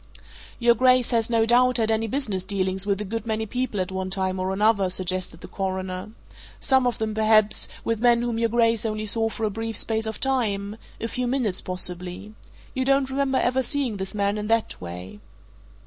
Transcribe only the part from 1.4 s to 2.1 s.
doubt, had